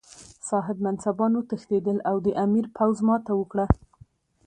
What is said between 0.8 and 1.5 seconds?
منصبان